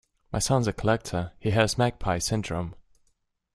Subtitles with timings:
[0.33, 2.73] My son's a collector: he has magpie syndrome.